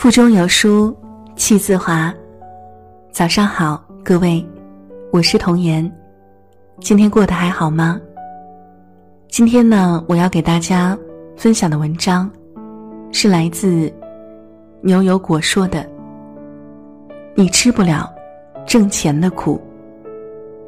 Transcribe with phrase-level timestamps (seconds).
[0.00, 0.96] 腹中有书
[1.36, 2.10] 气自华。
[3.10, 4.42] 早上好，各位，
[5.12, 5.92] 我是童言。
[6.80, 8.00] 今天过得还好吗？
[9.28, 10.96] 今天呢，我要给大家
[11.36, 12.30] 分享的文章
[13.12, 13.92] 是来自
[14.80, 15.86] 牛油果说的
[17.36, 18.10] ：“你吃不了
[18.66, 19.60] 挣钱的苦，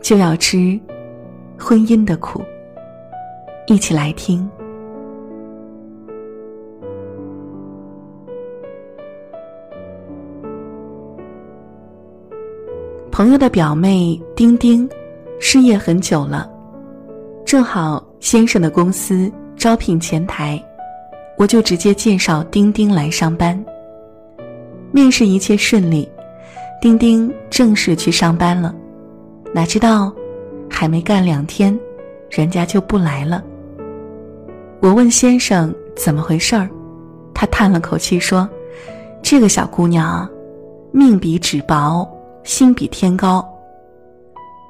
[0.02, 0.78] 就要吃
[1.58, 2.42] 婚姻的苦。”
[3.66, 4.46] 一起来听。
[13.12, 14.88] 朋友的表妹丁丁，
[15.38, 16.50] 失业很久了，
[17.44, 20.58] 正好先生的公司招聘前台，
[21.36, 23.62] 我就直接介绍丁丁来上班。
[24.92, 26.10] 面试一切顺利，
[26.80, 28.74] 丁丁正式去上班了。
[29.52, 30.10] 哪知道，
[30.70, 31.78] 还没干两天，
[32.30, 33.44] 人家就不来了。
[34.80, 36.66] 我问先生怎么回事儿，
[37.34, 38.48] 他叹了口气说
[39.22, 40.26] ：“这个小姑娘，
[40.92, 42.08] 命比纸薄。”
[42.44, 43.46] 心比天高。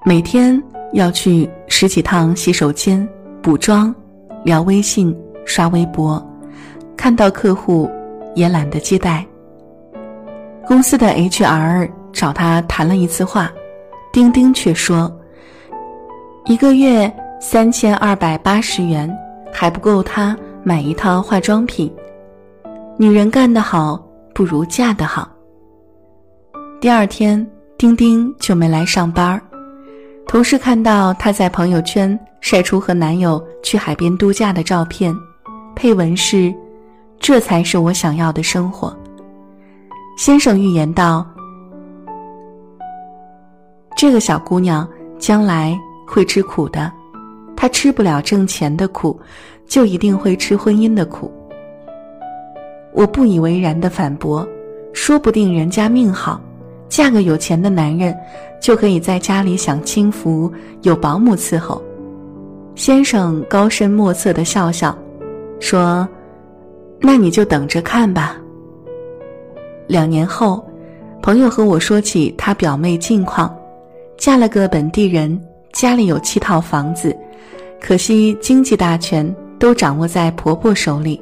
[0.04, 0.60] 每天
[0.92, 3.08] 要去十几趟洗手间
[3.40, 3.94] 补妆、
[4.44, 6.20] 聊微信、刷微博，
[6.96, 7.88] 看到客户
[8.34, 9.24] 也懒得接待。
[10.66, 13.52] 公司的 HR 找他谈了一次话，
[14.12, 15.10] 丁丁却说
[16.46, 19.10] ：“一个月三千二百八十元
[19.52, 21.92] 还不够他买一套化妆品。
[22.98, 25.30] 女人干得好不如嫁得好。”
[26.80, 27.48] 第二天。
[27.82, 29.42] 丁丁就没来上班，
[30.28, 35.12] 同事看到她在朋友圈晒出和男友去海边度假的照片，
[35.74, 36.54] 配文是
[37.18, 38.96] ：“这才是我想要的生活。”
[40.16, 41.26] 先生预言道
[43.98, 44.88] ：“这个小姑娘
[45.18, 46.88] 将来会吃苦的，
[47.56, 49.18] 她吃不了挣钱的苦，
[49.66, 51.32] 就一定会吃婚姻的苦。”
[52.94, 54.46] 我不以为然的反驳
[54.94, 56.40] ：“说不定人家命好。”
[56.92, 58.14] 嫁个有钱的男人，
[58.60, 61.82] 就可以在家里享清福，有保姆伺候。
[62.74, 64.94] 先生高深莫测的笑笑，
[65.58, 66.06] 说
[67.00, 68.36] ：“那你就等着看吧。”
[69.88, 70.62] 两年后，
[71.22, 73.56] 朋友和我说起他表妹近况，
[74.18, 75.40] 嫁了个本地人，
[75.72, 77.16] 家里有七套房子，
[77.80, 81.18] 可惜经济大权都掌握在婆婆手里。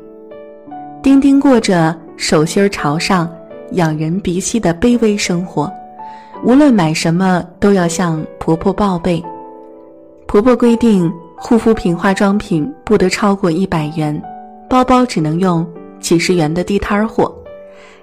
[1.00, 3.30] 丁丁过着手心朝上。
[3.72, 5.70] 仰人鼻息的卑微生活，
[6.44, 9.22] 无论买什么都要向婆婆报备。
[10.26, 14.20] 婆婆规定，护肤品、化妆品不得超过一百元，
[14.68, 15.66] 包包只能用
[15.98, 17.34] 几十元的地摊货。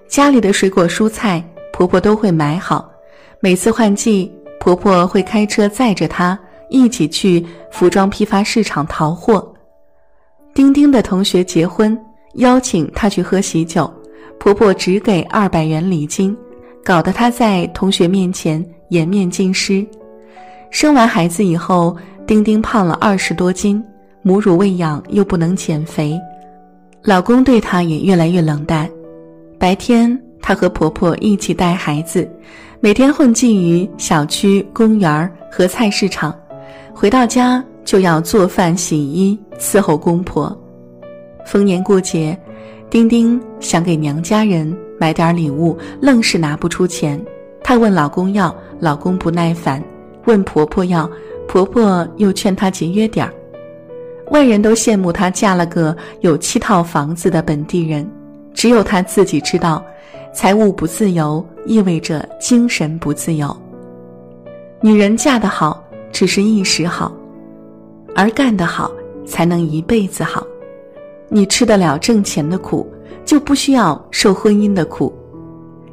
[0.08, 2.90] 家里的水果蔬菜，婆婆都会买好。
[3.40, 6.38] 每次换季，婆婆会开车载着她
[6.70, 9.54] 一起去服装批发市场淘货。
[10.54, 11.98] 丁丁的同学结婚，
[12.36, 13.92] 邀请她去喝喜酒。
[14.40, 16.36] 婆婆只给二百元礼金，
[16.84, 19.86] 搞得她在同学面前颜面尽失。
[20.70, 23.84] 生完孩子以后，丁丁胖了二十多斤，
[24.22, 26.18] 母乳喂养又不能减肥，
[27.04, 28.90] 老公对她也越来越冷淡。
[29.60, 32.30] 白天她和婆婆一起带孩子，
[32.80, 36.34] 每天混迹于小区、公园和菜市场，
[36.94, 40.56] 回到家就要做饭、洗衣、伺候公婆。
[41.46, 42.38] 逢年过节。
[42.90, 47.22] 丁丁想给娘家人买点礼物，愣是拿不出钱。
[47.62, 49.82] 她问老公要，老公不耐烦；
[50.26, 51.10] 问婆婆要，
[51.50, 53.34] 婆婆又劝她节约点儿。
[54.32, 58.10] 外人都羡慕她嫁了个有七套房子的本地人，
[58.54, 59.84] 只有她自己知道，
[60.34, 63.56] 财务不自由意味着精神不自由。
[64.80, 67.12] 女人嫁得好只是一时好，
[68.16, 68.90] 而干得好
[69.26, 70.48] 才能一辈子好。
[71.30, 72.88] 你吃得了挣钱的苦，
[73.26, 75.14] 就不需要受婚姻的苦。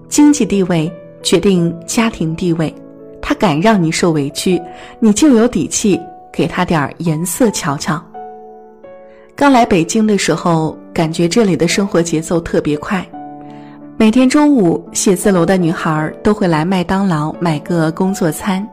[0.09, 0.91] 经济地位
[1.23, 2.73] 决定家庭地位，
[3.21, 4.61] 他敢让你受委屈，
[5.01, 6.01] 你就有底气
[6.33, 8.01] 给他点颜色瞧瞧。
[9.35, 13.05] 刚来北京的时候，感觉这里的生活节奏特别快。
[13.97, 18.65] 每天中午，写字楼的女孩都会来麦当劳买个工作餐，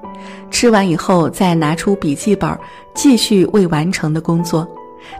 [0.51, 2.55] 吃完以后再拿出笔记本
[2.93, 4.67] 继续未完成的工作。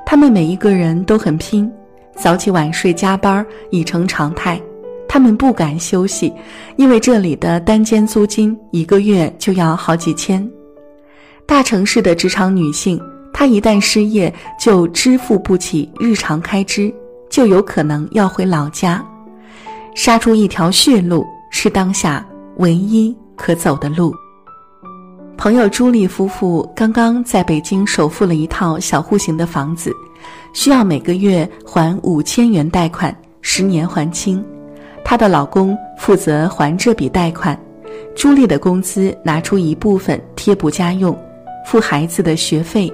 [0.05, 1.71] 他们每一个人都很拼，
[2.15, 4.61] 早起晚睡加班已成常态。
[5.07, 6.33] 他们不敢休息，
[6.77, 10.49] 因为这里的单间租金一个月就要好几千。
[11.45, 12.97] 大城市的职场女性，
[13.33, 16.93] 她一旦失业就支付不起日常开支，
[17.29, 19.05] 就有可能要回老家。
[19.95, 22.25] 杀出一条血路是当下
[22.57, 24.15] 唯一可走的路。
[25.41, 29.91] 朋友朱莉夫妇刚刚在北京首付了一套小户型的房子，
[30.53, 33.11] 需要每个月还五千元贷款，
[33.41, 34.45] 十年还清。
[35.03, 37.59] 她的老公负责还这笔贷款，
[38.15, 41.17] 朱莉的工资拿出一部分贴补家用，
[41.65, 42.93] 付孩子的学费，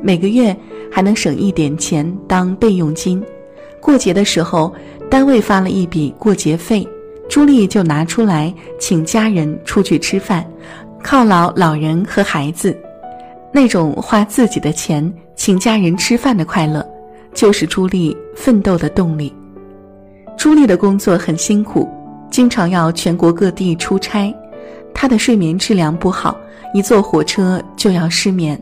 [0.00, 0.56] 每个月
[0.92, 3.20] 还能省一点钱当备用金。
[3.80, 4.72] 过节的时候，
[5.10, 6.86] 单位发了一笔过节费，
[7.28, 10.46] 朱莉就拿出来请家人出去吃饭，
[11.04, 12.76] 犒劳老人和孩子。
[13.52, 16.84] 那种花自己的钱请家人吃饭的快乐，
[17.34, 19.32] 就是朱莉奋斗的动力。
[20.36, 21.88] 朱莉的工作很辛苦，
[22.30, 24.34] 经常要全国各地出差，
[24.92, 26.36] 她的睡眠质量不好，
[26.72, 28.60] 一坐火车就要失眠。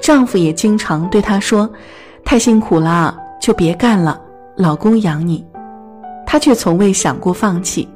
[0.00, 1.70] 丈夫也经常对她说
[2.24, 4.18] ：“太辛苦了，就别干了，
[4.56, 5.44] 老公养你。”
[6.24, 7.86] 她却从未想过放弃。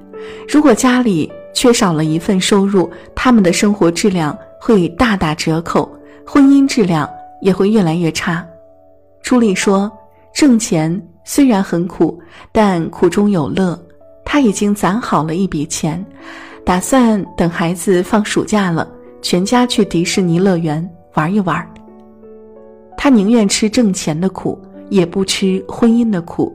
[0.46, 5.90] 如果家里缺少了一份收入，他们的生活质量会大打折扣。
[6.26, 7.08] 婚姻质量
[7.40, 8.46] 也会越来越差。
[9.22, 9.90] 朱莉说
[10.34, 12.20] ：“挣钱虽然很苦，
[12.52, 13.78] 但苦中有乐。
[14.22, 16.04] 她已经攒好了一笔钱，
[16.62, 18.86] 打算等孩子放暑假了，
[19.22, 21.66] 全家去迪士尼乐园玩一玩。
[22.98, 24.60] 她宁愿吃挣钱的苦，
[24.90, 26.54] 也不吃婚姻的苦，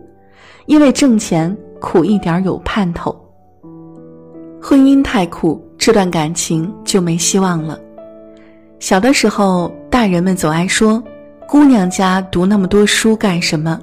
[0.67, 3.17] 因为挣钱苦一点有盼头。
[4.61, 7.79] 婚姻太苦，这段感情就没希望了。”
[8.79, 11.01] 小的时候，大人们总爱说
[11.47, 13.79] ：“姑娘家读那么多书干什么？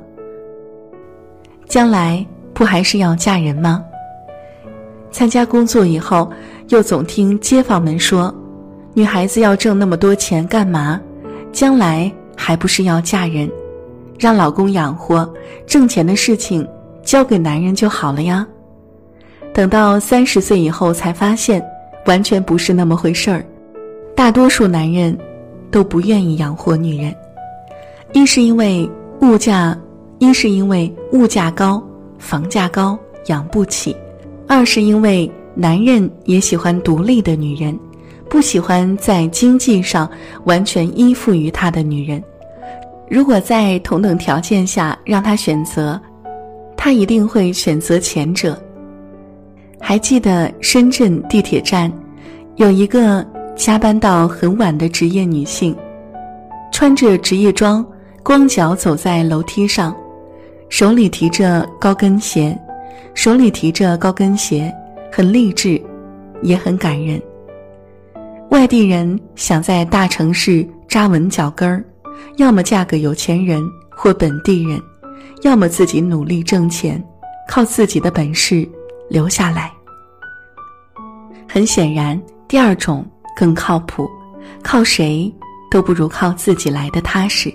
[1.67, 3.85] 将来不还是要嫁人吗？”
[5.11, 6.31] 参加工作以后，
[6.69, 8.33] 又总听街坊们说
[8.95, 11.01] ：“女孩子要挣那么多钱干嘛？
[11.53, 13.51] 将来还不是要嫁人，
[14.19, 15.29] 让老公养活，
[15.67, 16.67] 挣钱的事情
[17.03, 18.47] 交给男人就好了呀。”
[19.59, 21.61] 等到三十岁以后，才发现
[22.07, 23.45] 完全不是那么回事儿。
[24.15, 25.19] 大多数男人
[25.69, 27.13] 都不愿意养活女人，
[28.13, 28.89] 一是因为
[29.21, 29.77] 物价，
[30.21, 31.83] 一是因为物价高，
[32.21, 32.97] 房价高，
[33.27, 33.93] 养不起；
[34.47, 37.77] 二是因为男人也喜欢独立的女人，
[38.31, 40.09] 不喜欢在经济上
[40.45, 42.23] 完全依附于他的女人。
[43.11, 46.01] 如果在同等条件下让他选择，
[46.77, 48.57] 他一定会选择前者。
[49.81, 51.93] 还记得深圳地铁站
[52.57, 53.27] 有一个。
[53.59, 55.75] 加班到很晚的职业女性，
[56.71, 57.85] 穿着职业装，
[58.23, 59.93] 光脚走在楼梯上，
[60.69, 62.57] 手里提着高跟鞋，
[63.15, 64.73] 手里提着高跟鞋，
[65.11, 65.83] 很励志，
[66.41, 67.21] 也很感人。
[68.51, 71.85] 外地人想在大城市扎稳脚跟儿，
[72.37, 73.61] 要么嫁个有钱人
[73.91, 74.81] 或本地人，
[75.43, 77.05] 要么自己努力挣钱，
[77.49, 78.65] 靠自己的本事
[79.09, 79.73] 留下来。
[81.49, 83.05] 很显然，第二种。
[83.37, 84.11] 更靠谱，
[84.65, 85.33] 靠谁
[85.71, 87.55] 都不如靠自己来的踏实。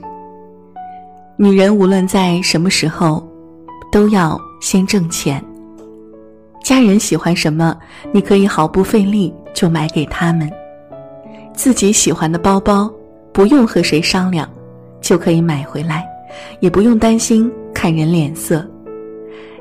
[1.35, 3.21] 女人无论在什么时候，
[3.91, 5.43] 都要先挣钱。
[6.63, 7.77] 家人喜欢什么，
[8.13, 10.49] 你可以毫不费力就买给他们。
[11.53, 12.89] 自己喜欢的包包，
[13.33, 14.49] 不用和谁商量，
[15.01, 16.07] 就可以买回来，
[16.61, 18.65] 也不用担心看人脸色。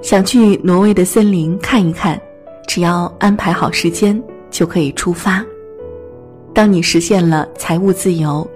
[0.03, 2.21] 想去挪威的森林看一看，
[2.67, 4.21] 只要安排好时间，
[4.51, 5.43] 就可以出发。
[6.53, 8.47] 当你实现了财务自由，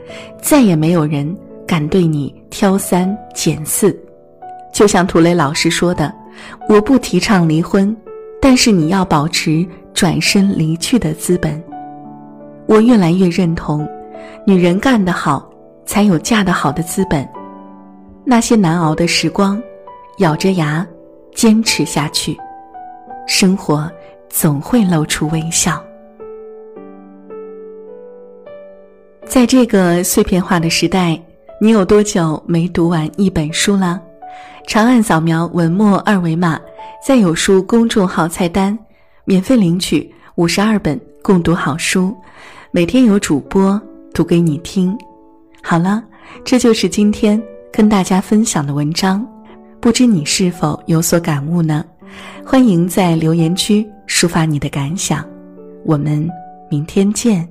[0.43, 1.34] 再也没有人
[1.64, 3.97] 敢对你挑三拣四。
[4.75, 6.12] 就像涂磊老师说的
[6.68, 7.97] ：“我不提倡离婚，
[8.42, 11.62] 但是你要保持转身离去的资本。”
[12.66, 13.88] 我越来越认同，
[14.44, 15.49] 女人干得好，
[15.87, 17.26] 才有嫁得好的资本。
[18.25, 19.62] 那些难熬的时光，
[20.18, 20.85] 咬着牙
[21.37, 22.35] 坚持下去，
[23.26, 23.93] 生活
[24.31, 25.78] 总会露出微笑。
[29.26, 31.21] 在这个碎片化的时代，
[31.61, 34.00] 你有多久没读完一本书了？
[34.66, 36.59] 长按扫描文末二维码，
[37.07, 38.76] 在有书公众号菜单，
[39.26, 42.16] 免费领取五十二本共读好书，
[42.71, 43.78] 每天有主播
[44.14, 44.97] 读给你听。
[45.62, 46.02] 好了，
[46.47, 47.40] 这就是今天
[47.71, 49.26] 跟大家分享的文章，
[49.80, 51.85] 不知你是否有所感悟呢？
[52.45, 55.25] 欢迎在留言区抒发你的感想，
[55.85, 56.28] 我们
[56.68, 57.49] 明天见。